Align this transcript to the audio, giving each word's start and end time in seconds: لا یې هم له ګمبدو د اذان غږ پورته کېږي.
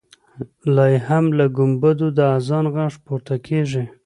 لا 0.75 0.85
یې 0.91 0.99
هم 1.07 1.25
له 1.37 1.45
ګمبدو 1.57 2.07
د 2.17 2.19
اذان 2.37 2.65
غږ 2.73 2.93
پورته 3.05 3.35
کېږي. 3.47 3.83